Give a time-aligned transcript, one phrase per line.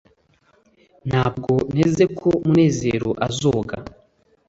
[1.09, 3.75] ntabwo nteze ko munezero azoga